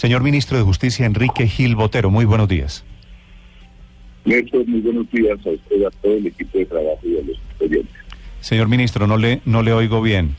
[0.00, 2.86] Señor Ministro de Justicia Enrique Gil Botero, muy buenos días.
[4.24, 7.38] Néstor, muy buenos días a usted, a todo el equipo de trabajo y a los
[7.60, 7.94] oyentes.
[8.40, 10.36] Señor Ministro, no le, no le oigo bien.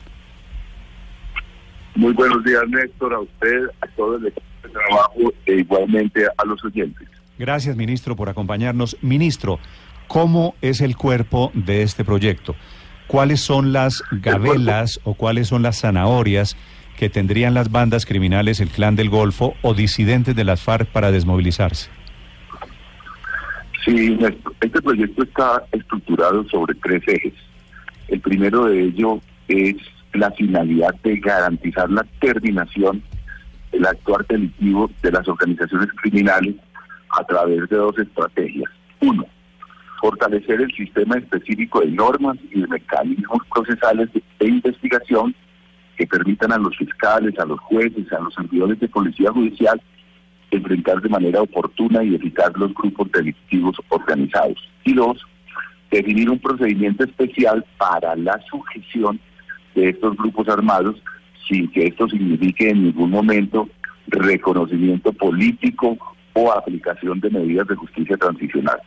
[1.94, 6.44] Muy buenos días, Néstor, a usted, a todo el equipo de trabajo e igualmente a
[6.44, 7.06] los oyentes.
[7.38, 8.96] Gracias, ministro, por acompañarnos.
[9.00, 9.60] Ministro,
[10.08, 12.56] ¿cómo es el cuerpo de este proyecto?
[13.06, 16.56] ¿Cuáles son las gabelas o cuáles son las zanahorias
[16.96, 21.10] que tendrían las bandas criminales, el Clan del Golfo o disidentes de las FARC para
[21.10, 21.90] desmovilizarse?
[23.84, 24.18] Sí,
[24.60, 27.34] este proyecto está estructurado sobre tres ejes.
[28.08, 29.76] El primero de ello es
[30.12, 33.02] la finalidad de garantizar la terminación
[33.72, 36.54] del actuar delictivo de las organizaciones criminales
[37.18, 38.70] a través de dos estrategias.
[39.00, 39.26] Uno,
[40.00, 45.34] fortalecer el sistema específico de normas y de mecanismos procesales de investigación
[45.96, 49.80] que permitan a los fiscales, a los jueces, a los servidores de policía judicial
[50.50, 54.58] enfrentar de manera oportuna y eficaz los grupos delictivos organizados.
[54.84, 55.18] Y dos,
[55.90, 59.18] definir un procedimiento especial para la sujeción
[59.74, 61.02] de estos grupos armados
[61.48, 63.68] sin que esto signifique en ningún momento
[64.06, 65.98] reconocimiento político
[66.34, 68.78] o aplicación de medidas de justicia transicional.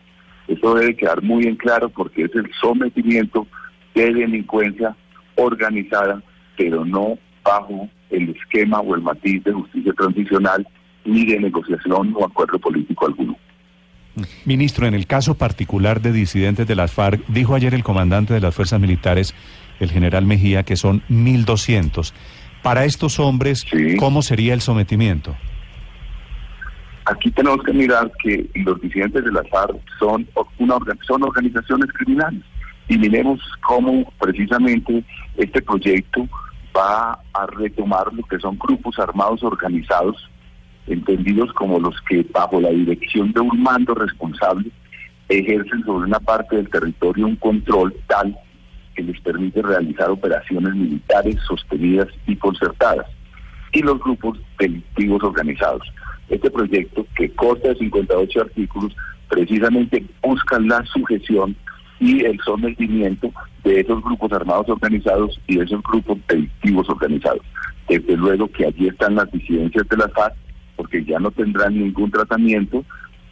[0.47, 3.47] Esto debe quedar muy en claro porque es el sometimiento
[3.93, 4.95] de delincuencia
[5.35, 6.21] organizada,
[6.57, 10.67] pero no bajo el esquema o el matiz de justicia transicional
[11.05, 13.37] ni de negociación o acuerdo político alguno.
[14.45, 18.39] Ministro, en el caso particular de disidentes de las FARC, dijo ayer el comandante de
[18.39, 19.35] las fuerzas militares,
[19.79, 22.13] el general Mejía, que son 1.200.
[22.63, 23.97] Para estos hombres, Sí.
[23.97, 25.35] ¿cómo sería el sometimiento?
[27.05, 30.27] Aquí tenemos que mirar que los disidentes de la FARC son,
[30.57, 32.41] una, son organizaciones criminales
[32.87, 35.03] y miremos cómo precisamente
[35.37, 36.27] este proyecto
[36.75, 40.29] va a retomar lo que son grupos armados organizados,
[40.87, 44.69] entendidos como los que bajo la dirección de un mando responsable
[45.29, 48.37] ejercen sobre una parte del territorio un control tal
[48.95, 53.07] que les permite realizar operaciones militares sostenidas y concertadas
[53.73, 55.85] y los grupos delictivos organizados.
[56.29, 58.95] Este proyecto, que consta de 58 artículos,
[59.29, 61.55] precisamente busca la sujeción
[61.99, 63.31] y el sometimiento
[63.63, 67.41] de esos grupos armados organizados y de esos grupos delictivos organizados.
[67.87, 70.35] Desde luego que allí están las disidencias de la FARC,
[70.75, 72.83] porque ya no tendrán ningún tratamiento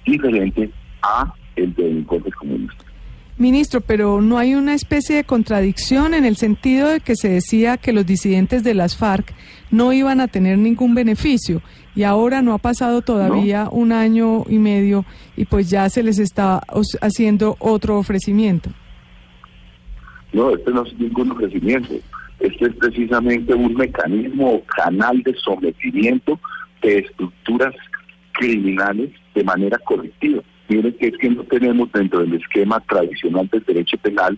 [0.06, 0.70] diferente
[1.02, 2.93] a el de delincuentes comunistas.
[3.38, 7.78] Ministro, pero no hay una especie de contradicción en el sentido de que se decía
[7.78, 9.34] que los disidentes de las FARC
[9.72, 11.62] no iban a tener ningún beneficio
[11.96, 15.06] y ahora no ha pasado todavía un año y medio
[15.36, 16.62] y pues ya se les está
[17.02, 18.70] haciendo otro ofrecimiento.
[20.32, 21.94] No, este no es ningún ofrecimiento.
[22.40, 26.40] Este es precisamente un mecanismo o canal de sometimiento
[26.82, 27.74] de estructuras
[28.34, 30.42] criminales de manera colectiva.
[30.82, 34.38] Que es que no tenemos dentro del esquema tradicional del derecho penal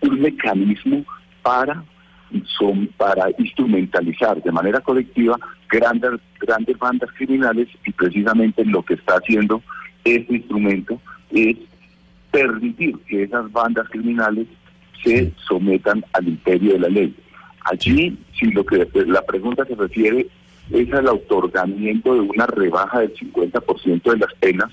[0.00, 1.04] un mecanismo
[1.42, 1.82] para
[2.56, 5.38] son para instrumentalizar de manera colectiva
[5.68, 9.60] grandes grandes bandas criminales y precisamente lo que está haciendo
[10.04, 11.00] este instrumento
[11.32, 11.56] es
[12.30, 14.46] permitir que esas bandas criminales
[15.02, 17.14] se sometan al imperio de la ley.
[17.64, 20.26] Allí, si lo que la pregunta se refiere
[20.70, 24.72] es al otorgamiento de una rebaja del 50% de las penas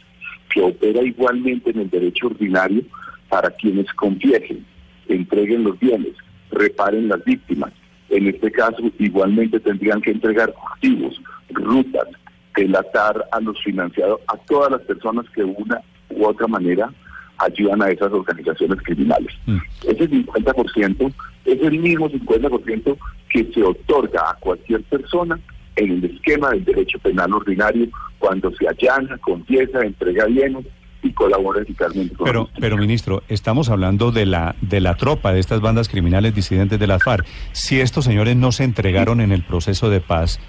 [0.50, 2.84] que opera igualmente en el derecho ordinario
[3.30, 4.66] para quienes confiesen,
[5.08, 6.14] entreguen los bienes,
[6.52, 7.72] reparen las víctimas.
[8.10, 11.22] En este caso, igualmente tendrían que entregar activos,
[11.52, 12.08] rutas,
[12.56, 16.92] delatar a los financiados, a todas las personas que de una u otra manera
[17.38, 19.34] ayudan a esas organizaciones criminales.
[19.46, 19.58] Mm.
[19.88, 21.14] Ese 50%
[21.46, 22.98] es el mismo 50%
[23.30, 25.40] que se otorga a cualquier persona
[25.76, 27.88] en el esquema del derecho penal ordinario
[28.20, 30.66] cuando se allana, confiesa, entrega bienes
[31.02, 35.32] y colabora eficazmente con la Pero, pero ministro, estamos hablando de la de la tropa
[35.34, 37.26] de estas bandas criminales disidentes de las FARC.
[37.54, 40.40] Si estos señores no se entregaron en el proceso de paz,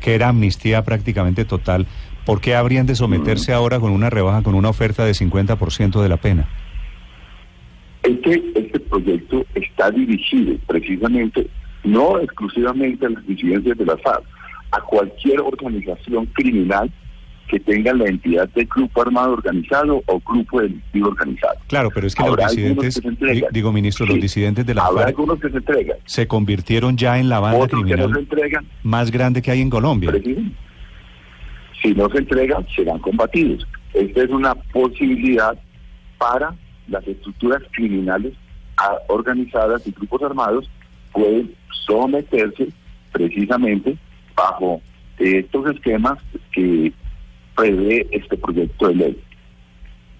[0.00, 1.86] que era amnistía prácticamente total,
[2.24, 6.08] ¿por qué habrían de someterse ahora con una rebaja, con una oferta de 50% de
[6.08, 6.48] la pena?
[8.02, 11.48] Este, este proyecto está dirigido precisamente,
[11.84, 14.24] no exclusivamente a las disidencias de la FARC,
[14.70, 16.90] a cualquier organización criminal
[17.48, 21.58] que tenga la entidad de grupo armado organizado o grupo delictivo organizado.
[21.66, 23.52] Claro, pero es que Habrá los disidentes, que se entregan.
[23.52, 27.18] digo ministro, los disidentes de la Habrá FARC algunos que se entregan, se convirtieron ya
[27.18, 30.10] en la banda otros que no se criminal entregan, más grande que hay en Colombia.
[30.10, 30.54] Presidente.
[31.82, 33.66] Si no se entregan, serán combatidos.
[33.94, 35.58] Esta es una posibilidad
[36.18, 36.54] para
[36.88, 38.34] las estructuras criminales
[38.76, 40.68] ah, organizadas y grupos armados
[41.12, 41.54] pueden
[41.86, 42.68] someterse
[43.12, 43.96] precisamente
[44.36, 44.80] bajo
[45.18, 46.18] estos esquemas
[46.52, 46.92] que
[47.58, 49.18] prevé este proyecto de ley.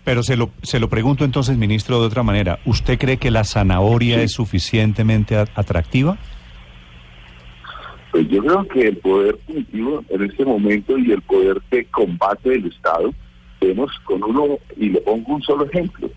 [0.04, 2.58] Pero se lo, se lo pregunto entonces, ministro, de otra manera.
[2.64, 4.22] ¿Usted cree que la zanahoria Sí.
[4.22, 6.18] es suficientemente atractiva?
[8.10, 12.50] Pues yo creo que el poder punitivo en este momento y el poder de combate
[12.50, 13.12] del Estado,
[13.60, 16.10] vemos con uno, y le pongo un solo ejemplo,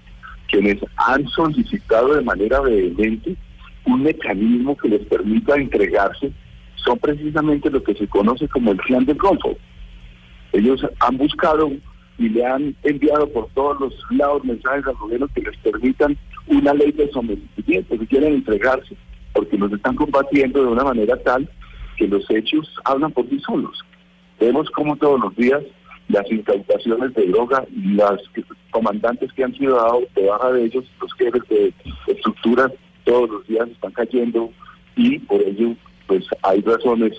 [0.49, 3.35] quienes han solicitado de manera vehemente
[3.85, 6.31] un mecanismo que les permita entregarse,
[6.75, 9.57] son precisamente lo que se conoce como el clan del Golfo.
[10.53, 11.71] Ellos han buscado
[12.17, 16.17] y le han enviado por todos los lados mensajes al gobierno que les permitan
[16.47, 18.95] una ley de sometimiento, que quieren entregarse,
[19.33, 21.49] porque los están combatiendo de una manera tal
[21.97, 23.79] que los hechos hablan por sí solos.
[24.39, 25.63] Vemos como todos los días
[26.09, 28.19] las incautaciones de droga y las
[28.71, 31.73] comandantes que han sido dados de baja de ellos, los jefes de
[32.07, 32.71] estructuras,
[33.05, 34.51] todos los días están cayendo
[34.95, 35.73] y por ello
[36.07, 37.13] pues hay razones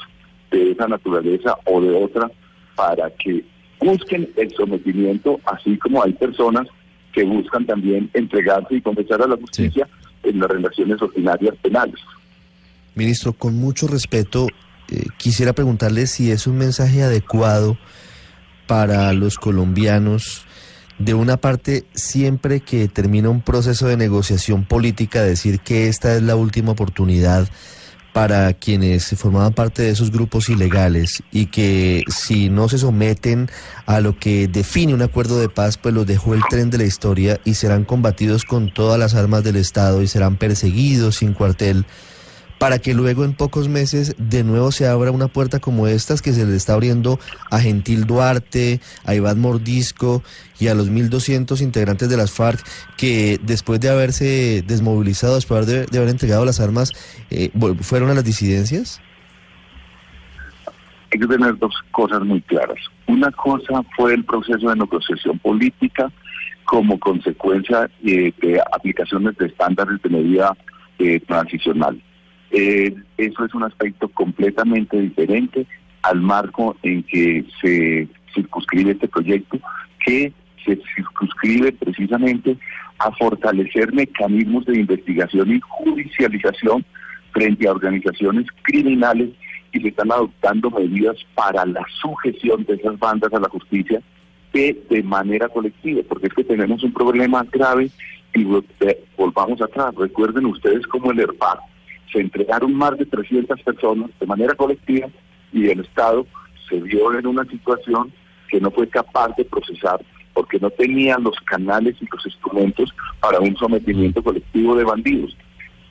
[0.51, 2.31] de esa naturaleza o de otra
[2.75, 3.45] para que
[3.81, 6.67] busquen el sometimiento, así como hay personas
[7.13, 9.89] que buscan también entregarse y confesar a la justicia
[10.23, 12.01] en las relaciones ordinarias penales.
[12.95, 14.47] Ministro, con mucho respeto,
[14.91, 17.77] eh, quisiera preguntarle si es un mensaje adecuado
[18.67, 20.47] para los colombianos,
[20.99, 26.23] de una parte, siempre que termina un proceso de negociación política, decir que esta es
[26.23, 27.49] la última oportunidad
[28.13, 33.49] para quienes formaban parte de esos grupos ilegales y que si no se someten
[33.87, 36.85] a lo que define un acuerdo de paz, pues los dejó el tren de la
[36.85, 41.87] historia y serán combatidos con todas las armas del Estado y serán perseguidos sin cuartel
[42.63, 46.33] para que luego en pocos meses de nuevo se abra una puerta como estas que
[46.33, 47.19] se le está abriendo
[47.51, 50.23] a Gentil Duarte, a Iván Mordisco
[50.61, 52.65] y a los 1.200 integrantes de las FARC
[52.97, 56.93] que después de haberse desmovilizado, después de, de haber entregado las armas,
[57.31, 57.51] eh,
[57.81, 59.01] fueron a las disidencias?
[61.13, 62.79] hay que tener dos cosas muy claras.
[63.09, 66.13] Una cosa fue el proceso de negociación política
[66.63, 70.57] como consecuencia eh, de aplicaciones de estándares de medida
[71.01, 72.01] eh, transicional.
[72.53, 75.67] Eh, eso es un aspecto completamente diferente
[76.03, 79.59] al marco en que se circunscribe este proyecto,
[80.05, 80.33] que
[80.65, 82.59] se circunscribe precisamente
[82.99, 86.85] a fortalecer mecanismos de investigación y judicialización
[87.33, 89.31] frente a organizaciones criminales
[89.73, 94.03] y se están adoptando medidas para la sujeción de esas bandas a la justicia
[94.53, 97.91] de, de manera colectiva, porque es que tenemos un problema grave
[98.35, 98.47] y
[98.81, 99.95] eh, volvamos atrás.
[99.95, 101.72] Recuerden ustedes cómo el ERPAC
[102.13, 105.09] se entregaron más de 300 personas de manera colectiva
[105.53, 106.27] y el Estado
[106.69, 108.13] se vio en una situación
[108.49, 110.01] que no fue capaz de procesar
[110.35, 115.37] porque no tenía los canales y los instrumentos para un sometimiento colectivo de bandidos.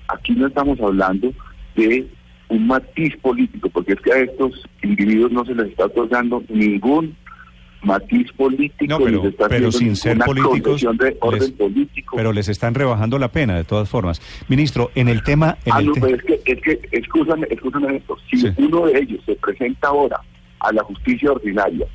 [0.08, 1.34] Aquí no estamos hablando
[1.76, 2.08] de
[2.50, 7.16] un matiz político, porque es que a estos individuos no se les está otorgando ningún
[7.84, 12.16] matiz político, No, pero, se está pero sin ser políticos, de orden les- político.
[12.16, 14.22] pero les están rebajando la pena de todas formas.
[14.48, 15.58] Ministro, en el tema...
[15.66, 18.18] En Ah, el no, te- pero es que, es que, escúchame, escúchame esto.
[18.30, 18.48] Si Sí.
[18.58, 20.20] uno de ellos se presenta ahora
[20.60, 21.86] a la justicia ordinaria,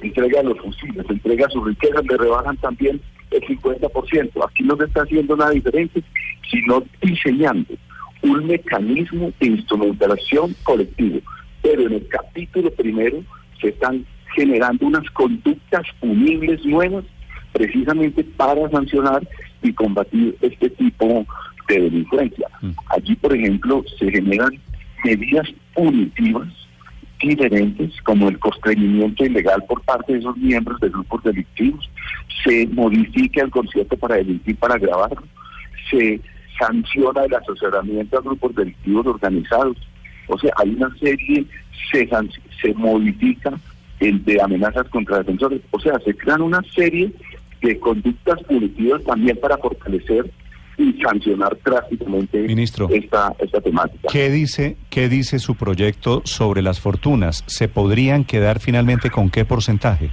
[0.00, 4.44] entrega los fusiles, entrega sus riquezas, le rebajan también el 50%.
[4.48, 6.02] Aquí no se está haciendo nada diferente,
[6.50, 7.74] sino diseñando
[8.22, 11.20] un mecanismo de instrumentación colectivo.
[11.62, 13.22] Pero en el capítulo primero
[13.60, 17.04] se están generando unas conductas punibles nuevas
[17.52, 19.26] precisamente para sancionar
[19.62, 21.24] y combatir este tipo
[21.68, 22.48] de delincuencia.
[22.60, 22.70] Mm.
[22.88, 24.52] Allí, por ejemplo, se generan
[25.04, 26.48] medidas punitivas
[27.20, 31.88] diferentes, como el constreñimiento ilegal por parte de esos miembros de grupos delictivos,
[32.42, 35.22] se modifica el concierto para delinquir para agravarlo,
[35.90, 36.20] se
[36.58, 39.76] sanciona el asesoramiento a grupos delictivos organizados.
[40.26, 41.46] O sea, hay una serie,
[41.90, 42.08] se,
[42.60, 43.52] se modifica
[44.00, 45.60] de amenazas contra defensores.
[45.70, 47.12] O sea, se crean una serie
[47.62, 50.30] de conductas punitivas también para fortalecer
[50.76, 52.88] y sancionar drásticamente Ministro.
[52.90, 54.08] esta, esta temática.
[54.10, 57.44] ¿Qué dice, ¿Qué dice su proyecto sobre las fortunas?
[57.46, 60.10] ¿Se podrían quedar finalmente con qué porcentaje?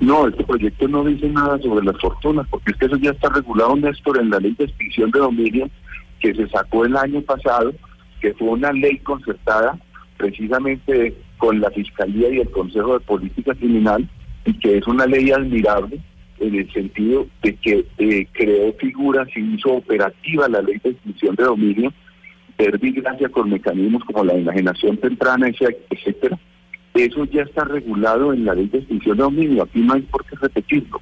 [0.00, 3.28] No, este proyecto no dice nada sobre las fortunas, porque es que eso ya está
[3.30, 5.68] regulado, Néstor, en la ley de extinción de dominio
[6.20, 7.72] que se sacó el año pasado,
[8.20, 9.78] que fue una ley concertada
[10.16, 14.08] precisamente con la Fiscalía y el Consejo de Política Criminal
[14.44, 16.00] y que es una ley admirable
[16.40, 21.34] en el sentido de que eh, creó figuras y hizo operativa la ley de extinción
[21.34, 21.92] de dominio,
[22.56, 26.38] gracias con mecanismos como la enajenación temprana, etcétera.
[26.94, 30.24] Eso ya está regulado en la ley de extinción de dominio, aquí no hay por
[30.24, 31.00] qué repetirlo.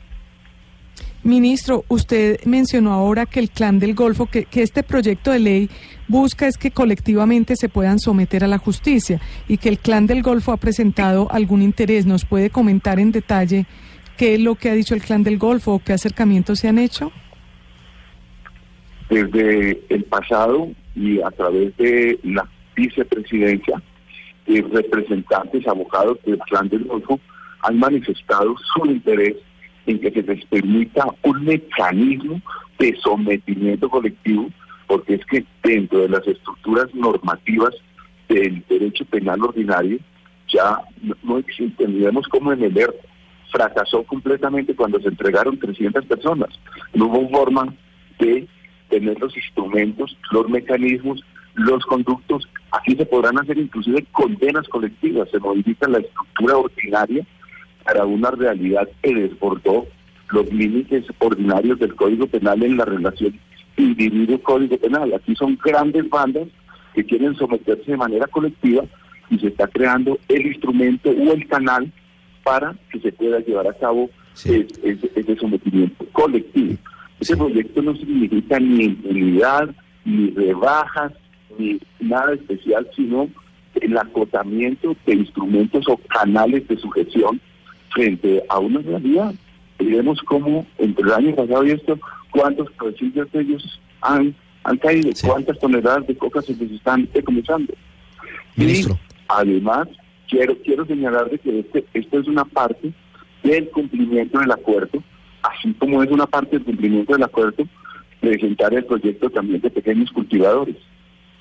[1.26, 5.70] Ministro, usted mencionó ahora que el Clan del Golfo, que, que, este proyecto de ley
[6.06, 10.22] busca es que colectivamente se puedan someter a la justicia y que el Clan del
[10.22, 12.06] Golfo ha presentado algún interés.
[12.06, 13.66] ¿Nos puede comentar en detalle
[14.16, 16.78] qué es lo que ha dicho el Clan del Golfo o qué acercamientos se han
[16.78, 17.10] hecho?
[19.10, 23.82] Desde el pasado y a través de la vicepresidencia,
[24.46, 27.18] y representantes, abogados del Clan del Golfo
[27.62, 29.34] han manifestado su interés
[29.86, 32.40] en que se les permita un mecanismo
[32.78, 34.50] de sometimiento colectivo,
[34.86, 37.74] porque es que dentro de las estructuras normativas
[38.28, 39.98] del derecho penal ordinario
[40.48, 40.80] ya
[41.22, 42.00] no, existen.
[42.00, 42.94] Vemos como en el ERP
[43.50, 46.50] fracasó completamente cuando se entregaron 300 personas.
[46.94, 47.72] No hubo forma
[48.18, 48.46] de
[48.88, 51.24] tener los instrumentos, los mecanismos,
[51.54, 52.48] los conductos.
[52.70, 57.26] Aquí se podrán hacer inclusive condenas colectivas, se modifica la estructura ordinaria
[57.86, 59.86] para una realidad que desbordó
[60.30, 63.38] los límites ordinarios del Código Penal en la relación
[63.76, 65.14] individuo-código penal.
[65.14, 66.48] Aquí son grandes bandas
[66.94, 68.84] que quieren someterse de manera colectiva
[69.30, 71.92] y se está creando el instrumento o el canal
[72.42, 76.74] para que se pueda llevar a cabo ese, sometimiento colectivo.
[77.20, 79.74] Ese proyecto no significa ni impunidad,
[80.04, 81.12] ni rebajas,
[81.58, 83.28] ni nada especial, sino
[83.74, 87.40] el acotamiento de instrumentos o canales de sujeción
[87.92, 89.34] frente a una realidad.
[89.78, 91.98] Y vemos cómo entre el año pasado y esto,
[92.30, 97.74] cuántos cabecillas de ellos han, han caído, cuántas toneladas de coca se les están decomisando.
[98.56, 98.86] Y
[99.28, 99.88] además,
[100.28, 102.92] quiero quiero señalar de que este, esto es una parte
[103.42, 105.02] del cumplimiento del acuerdo,
[105.42, 107.66] así como es una parte del cumplimiento del acuerdo,
[108.20, 110.76] presentar el proyecto también de pequeños cultivadores.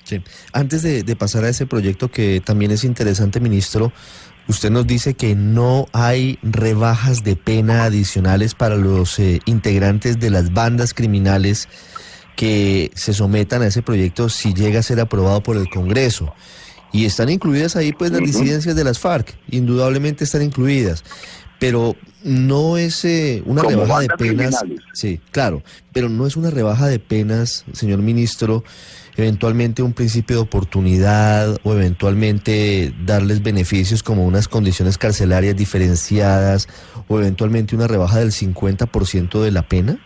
[0.04, 0.20] Sí.
[0.52, 3.92] Antes de, de, pasar a ese proyecto que también es interesante, ministro,
[4.48, 10.30] Usted nos dice que no hay rebajas de pena adicionales para los eh, integrantes de
[10.30, 11.68] las bandas criminales
[12.36, 16.32] que se sometan a ese proyecto si llega a ser aprobado por el Congreso.
[16.92, 21.02] Y están incluidas ahí pues las disidencias de las FARC, indudablemente están incluidas.
[21.58, 24.64] Pero no es eh, una rebaja de penas.
[24.92, 28.64] Sí, claro, pero no es una rebaja de penas, señor ministro,
[29.16, 36.68] eventualmente un principio de oportunidad o eventualmente darles beneficios como unas condiciones carcelarias diferenciadas
[37.08, 39.98] o eventualmente una rebaja del 50% de la pena?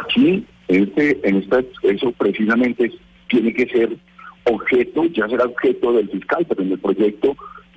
[0.00, 2.92] Aquí, este, en esta, eso precisamente
[3.28, 3.96] tiene que ser
[4.44, 7.36] objeto, ya será objeto del fiscal, pero en el proyecto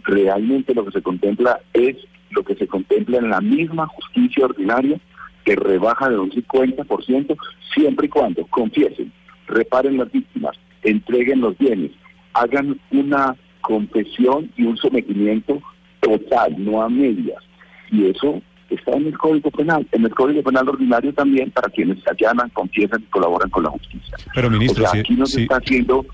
[0.10, 1.98] realmente lo que se contempla es
[2.32, 5.00] lo que se contempla en la misma justicia ordinaria
[5.44, 7.38] que rebaja de un 50%
[7.74, 9.12] siempre y cuando confiesen,
[9.48, 11.92] reparen las víctimas, entreguen los bienes,
[12.34, 15.62] hagan una confesión y un sometimiento
[16.00, 17.44] total, no a medias.
[17.92, 22.02] Y eso está en el Código Penal, en el Código Penal ordinario también para quienes
[22.04, 24.18] se allanan, confiesan y colaboran con la justicia.
[24.36, 26.06] Pero ministro, aquí no se está haciendo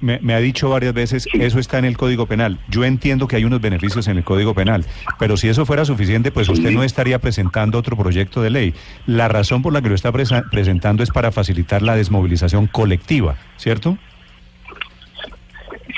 [0.00, 2.58] me, ha dicho varias veces, eso está en el Código Penal.
[2.68, 4.84] Yo entiendo que hay unos beneficios en el Código Penal,
[5.18, 8.74] pero si eso fuera suficiente, pues usted no estaría presentando otro proyecto de ley.
[9.06, 13.96] La razón por la que lo está presentando es para facilitar la desmovilización colectiva, ¿cierto?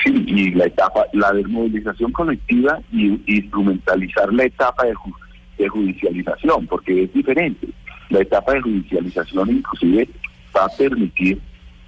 [0.03, 4.93] Sí, y la etapa, la desmovilización colectiva y instrumentalizar la etapa de,
[5.57, 7.67] de judicialización, porque es diferente.
[8.09, 10.07] La etapa de judicialización inclusive
[10.55, 11.39] va a permitir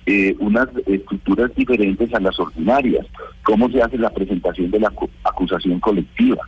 [0.05, 3.05] eh, unas estructuras diferentes a las ordinarias,
[3.43, 4.91] cómo se hace la presentación de la
[5.23, 6.47] acusación colectiva,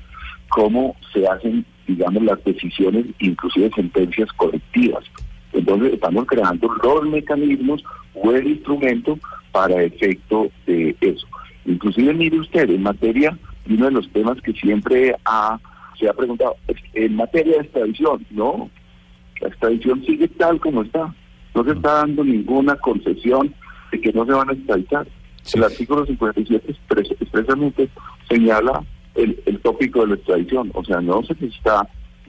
[0.49, 5.03] cómo se hacen, digamos, las decisiones, inclusive sentencias colectivas.
[5.53, 9.19] Entonces estamos creando los mecanismos o el instrumento
[9.51, 11.27] para efecto de eso.
[11.65, 13.37] Inclusive mire usted, en materia,
[13.69, 15.59] uno de los temas que siempre ha,
[15.99, 16.55] se ha preguntado,
[16.93, 18.69] en materia de extradición, no,
[19.39, 21.13] la extradición sigue tal como está.
[21.53, 23.53] No se está dando ninguna concesión
[23.91, 25.07] de que no se van a extraditar.
[25.53, 26.75] El artículo 57
[27.19, 27.89] expresamente
[28.29, 28.83] señala
[29.15, 30.71] el, tópico de la extradición.
[30.73, 31.87] O sea, no se está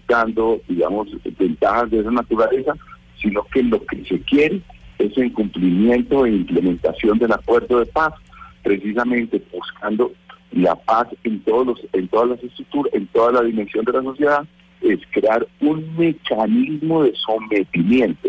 [0.09, 2.75] dando, digamos, ventajas de esa naturaleza,
[3.21, 4.61] sino que lo que se quiere
[4.99, 8.15] es el cumplimiento e implementación del acuerdo de paz,
[8.63, 10.13] precisamente buscando
[10.53, 14.03] la paz en todos los, en todas las estructuras, en toda la dimensión de la
[14.03, 14.45] sociedad,
[14.83, 18.29] es crear un mecanismo de sometimiento,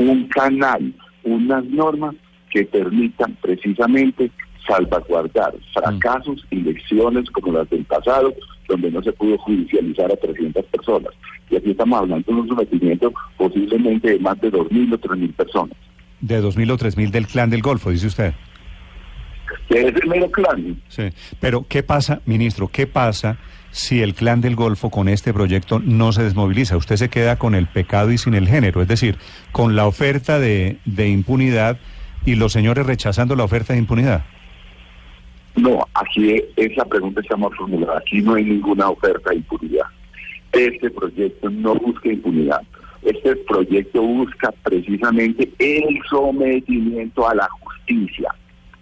[0.00, 0.92] un canal,
[1.24, 2.14] unas normas
[2.50, 4.30] que permitan precisamente
[4.66, 8.34] salvaguardar fracasos y lecciones como las del pasado,
[8.68, 11.12] donde no se pudo judicializar a 300 personas.
[11.50, 15.76] Y aquí estamos hablando de un sometimiento posiblemente de más de 2.000 o 3.000 personas.
[16.20, 18.34] De 2.000 o 3.000 del clan del Golfo, dice usted.
[19.68, 20.80] Es el mero clan.
[20.88, 22.68] Sí, pero ¿qué pasa, ministro?
[22.68, 23.38] ¿Qué pasa
[23.72, 26.76] si el clan del Golfo con este proyecto no se desmoviliza?
[26.76, 29.16] Usted se queda con el pecado y sin el género, es decir,
[29.52, 31.78] con la oferta de, impunidad
[32.24, 34.24] y los señores rechazando la oferta de impunidad.
[35.56, 37.98] No, aquí esa pregunta está mal formulada.
[37.98, 39.86] Aquí no hay ninguna oferta de impunidad.
[40.52, 42.62] Este proyecto no busca impunidad.
[43.02, 48.34] Este proyecto busca precisamente el sometimiento a la justicia.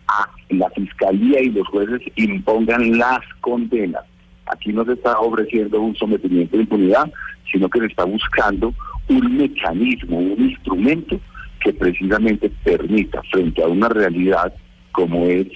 [0.08, 4.04] A la fiscalía y los jueces impongan las condenas.
[4.50, 7.10] Aquí no se está ofreciendo un sometimiento de impunidad,
[7.50, 8.74] sino que se está buscando
[9.08, 11.20] un mecanismo, un instrumento
[11.60, 14.52] que precisamente permita, frente a una realidad
[14.92, 15.48] como es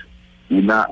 [0.51, 0.87] una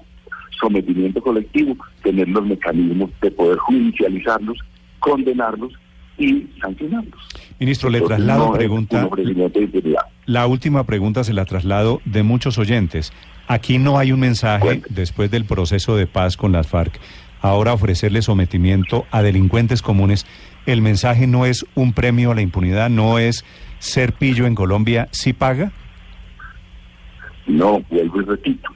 [0.60, 4.58] sometimiento colectivo, tener los mecanismos de poder judicializarlos,
[4.98, 5.72] condenarlos
[6.18, 7.20] y sancionarlos.
[7.58, 9.06] Ministro, le Entonces, traslado no pregunta.
[9.06, 10.06] un.
[10.26, 13.12] La última pregunta se la traslado de muchos oyentes.
[13.48, 17.00] Aquí no hay un mensaje después del proceso de paz con las FARC.
[17.42, 20.26] Ahora ofrecerle sometimiento a delincuentes comunes.
[20.66, 23.44] El mensaje no es un premio a la impunidad, no es
[23.78, 25.72] ser pillo en Colombia, ¿sí paga?
[27.46, 28.70] No, vuelvo y repito,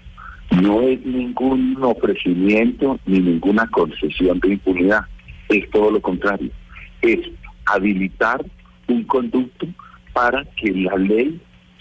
[0.63, 5.03] no es ningún ofrecimiento ni ninguna concesión de impunidad,
[5.51, 6.51] es todo lo contrario,
[7.03, 7.21] es
[7.67, 8.45] habilitar
[8.89, 9.67] un conducto
[10.15, 11.39] para que la ley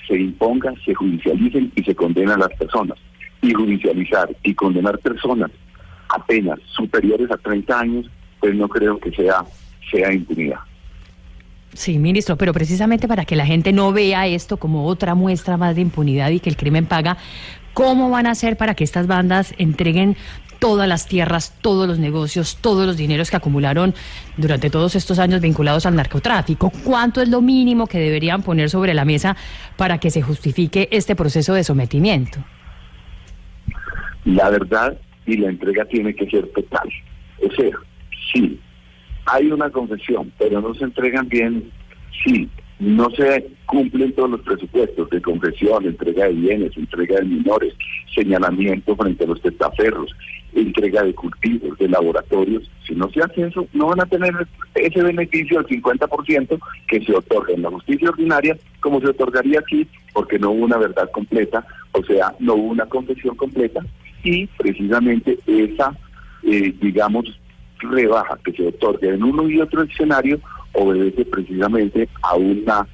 [0.07, 2.97] se imponga, se judicialicen y se condenen a las personas.
[3.41, 5.51] Y judicializar y condenar personas
[6.13, 9.43] apenas superiores a 30 años, pues no creo que sea,
[9.91, 10.59] sea impunidad.
[11.73, 15.75] Sí, ministro, pero precisamente para que la gente no vea esto como otra muestra más
[15.75, 17.17] de impunidad y que el crimen paga,
[17.73, 20.15] ¿cómo van a hacer para que estas bandas entreguen
[20.59, 23.95] todas las tierras, todos los negocios, todos los dineros que acumularon
[24.37, 26.71] durante todos estos años vinculados al narcotráfico?
[26.83, 29.35] ¿Cuánto es lo mínimo que deberían poner sobre la mesa
[29.75, 32.39] para que se justifique este proceso de sometimiento?
[34.25, 36.89] La verdad y la entrega tiene que ser total.
[37.41, 37.71] O sea,
[38.31, 38.59] sí,
[39.25, 41.71] hay una confesión, pero no se entregan bien,
[42.23, 47.73] sí, no se cumplen todos los presupuestos de confesión, entrega de bienes, entrega de menores,
[48.13, 50.13] señalamiento frente a los testaferros,
[50.53, 52.69] entrega de cultivos, de laboratorios.
[52.85, 54.33] Si no se hace eso, no van a tener
[54.75, 59.87] ese beneficio del 50% que se otorga en la justicia ordinaria, como se otorgaría aquí,
[60.13, 63.81] porque no hubo una verdad completa, o sea, no hubo una confesión completa,
[64.23, 65.95] y precisamente esa,
[66.43, 67.25] eh, digamos,
[67.79, 70.39] rebaja que se otorga en uno y otro escenario
[70.73, 72.87] obedece precisamente a una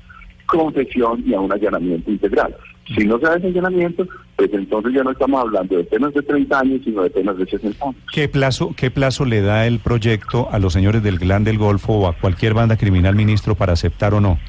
[0.46, 2.56] confesión y a un allanamiento integral.
[2.98, 6.60] Si no se hace allanamiento, pues entonces ya no estamos hablando de penas de 30
[6.60, 7.96] años, sino de penas de 60 años.
[8.12, 11.94] ¿Qué plazo, ¿Qué plazo le da el proyecto a los señores del Clan del Golfo
[11.94, 14.40] o a cualquier banda criminal, ministro, para aceptar o no?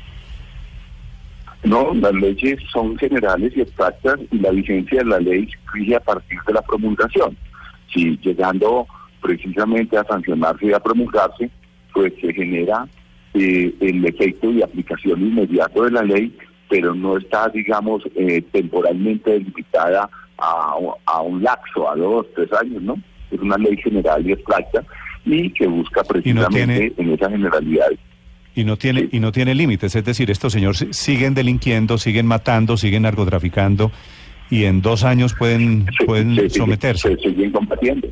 [1.65, 6.01] No, las leyes son generales y abstractas y la vigencia de la ley rige a
[6.01, 7.37] partir de la promulgación.
[7.93, 8.87] Si llegando
[9.21, 11.51] precisamente a sancionarse y a promulgarse,
[11.93, 12.89] pues se genera
[13.35, 16.35] eh, el efecto y aplicación inmediato de la ley,
[16.69, 22.81] pero no está, digamos, eh, temporalmente delimitada a, a un lapso, a dos, tres años,
[22.83, 22.95] ¿no?
[23.31, 24.83] Es una ley general y abstracta
[25.27, 27.89] y que busca precisamente tiene- en esa generalidad
[28.55, 32.77] Y no tiene, y no tiene límites, es decir, estos señores siguen delinquiendo, siguen matando,
[32.77, 33.93] siguen narcotraficando
[34.51, 37.17] y en dos años pueden, se- pueden se- se- someterse.
[37.17, 38.09] Se siguen combatiendo,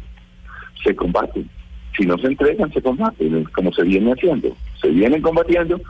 [0.84, 1.48] se combaten.
[1.96, 4.56] Si no se entregan, se combaten, como se viene haciendo.
[4.80, 5.80] Se vienen combatiendo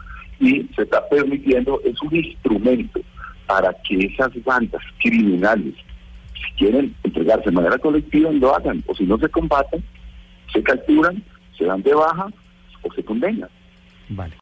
[0.41, 3.01] y se está permitiendo, es un instrumento
[3.47, 5.75] para que esas bandas criminales,
[6.35, 8.83] si quieren entregarse de manera colectiva, lo hagan.
[8.87, 9.85] O si no se combaten,
[10.51, 11.23] se capturan,
[11.59, 12.29] se dan de baja
[12.83, 13.51] o se condenan.
[14.09, 14.37] Vale.